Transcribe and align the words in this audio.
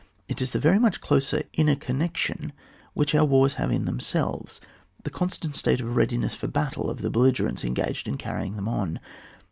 It 0.27 0.41
is 0.41 0.49
the 0.49 0.57
very 0.57 0.79
much 0.79 0.99
closer 0.99 1.43
inner 1.53 1.75
connection 1.75 2.53
which 2.95 3.13
our 3.13 3.23
wars 3.23 3.53
have 3.61 3.71
in 3.71 3.85
themselves, 3.85 4.59
the 5.03 5.11
constant 5.11 5.55
state 5.55 5.79
of 5.79 5.95
readiness 5.95 6.33
for 6.33 6.47
battle 6.47 6.89
of 6.89 7.01
the 7.03 7.11
belli 7.11 7.31
gerents 7.31 7.63
engaged 7.63 8.07
in 8.07 8.17
carrying 8.17 8.55
them 8.55 8.67
on. 8.67 8.99